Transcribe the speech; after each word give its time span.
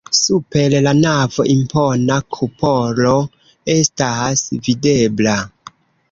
Super 0.17 0.75
la 0.85 0.91
navo 0.99 1.43
impona 1.55 2.15
kupolo 2.37 3.11
estas 3.73 4.41
videbla. 4.69 5.37